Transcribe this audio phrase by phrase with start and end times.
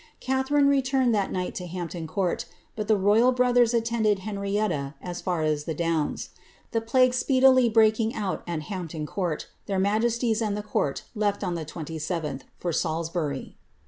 [0.19, 5.43] Catharine returned that night to Hampton Court, but the royal brothers attended Henrietta as far
[5.43, 6.29] as the Downs.
[6.71, 11.53] The plague speedily breaking out at Hampton Court, their majesties and the court left on
[11.53, 13.57] the 27th, for Salisbury.